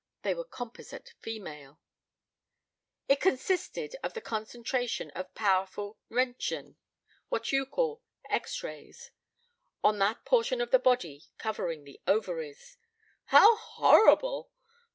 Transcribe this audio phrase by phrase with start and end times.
[0.23, 1.79] They were composite female.
[3.07, 6.77] "It consisted of the concentration of powerful Röntgen
[7.29, 9.11] what you call X Rays
[9.83, 12.77] on that portion of the body covering the ovaries"
[13.25, 14.49] "How horrible!"